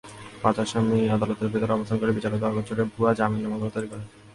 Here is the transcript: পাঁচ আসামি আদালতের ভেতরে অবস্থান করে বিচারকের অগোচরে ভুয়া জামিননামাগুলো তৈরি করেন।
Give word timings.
পাঁচ 0.43 0.55
আসামি 0.63 0.99
আদালতের 1.15 1.51
ভেতরে 1.53 1.75
অবস্থান 1.75 1.97
করে 1.99 2.15
বিচারকের 2.17 2.49
অগোচরে 2.51 2.83
ভুয়া 2.93 3.11
জামিননামাগুলো 3.19 3.71
তৈরি 3.75 3.87
করেন। 3.91 4.07